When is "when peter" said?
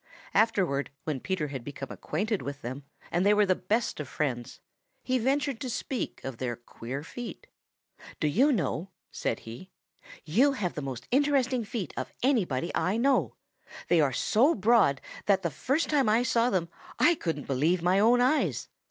1.03-1.49